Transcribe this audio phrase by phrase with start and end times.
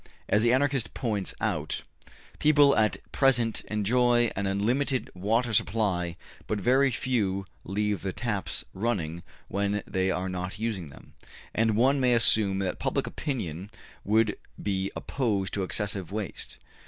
[0.27, 1.83] As the Anarchists point out,
[2.39, 9.21] people at present enjoy an unlimited water supply but very few leave the taps running
[9.47, 11.13] when they are not using them.
[11.53, 13.69] And one may assume that public opinion
[14.03, 16.57] would be opposed to excessive waste.